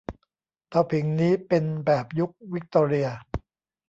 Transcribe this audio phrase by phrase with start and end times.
[0.69, 3.07] เตาผิงนี้เป็นแบบยุควิคตอเรีย